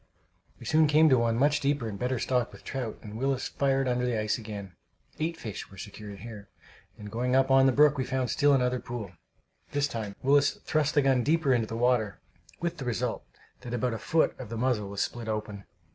[0.59, 3.87] We soon came to one much deeper and better stocked with trout, and Willis fired
[3.87, 4.73] under the ice again.
[5.19, 6.49] Eight fish were secured here;
[6.97, 9.11] and going on up the brook, we found still another pool.
[9.73, 12.19] This time Willis thrust the gun deeper into the water,
[12.59, 13.23] with the result
[13.59, 15.65] that about a foot of the muzzle was split open!